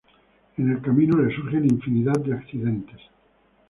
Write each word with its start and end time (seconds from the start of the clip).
En 0.57 0.71
el 0.71 0.81
camino 0.81 1.15
le 1.15 1.31
surgen 1.31 1.65
infinidad 1.65 2.19
de 2.25 2.33
accidentes. 2.33 2.99